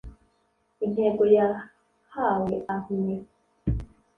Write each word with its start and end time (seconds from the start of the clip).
intego 0.85 1.23
yahawe 1.35 2.53
Arme 2.75 3.15